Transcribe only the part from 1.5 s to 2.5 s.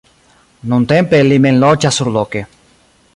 loĝas surloke.